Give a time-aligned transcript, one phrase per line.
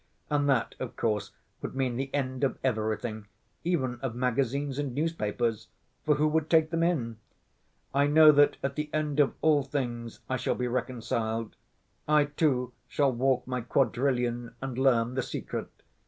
[0.31, 1.31] And that, of course,
[1.61, 3.27] would mean the end of everything,
[3.63, 5.67] even of magazines and newspapers,
[6.03, 7.17] for who would take them in?
[7.93, 11.55] I know that at the end of all things I shall be reconciled.
[12.07, 15.69] I, too, shall walk my quadrillion and learn the secret.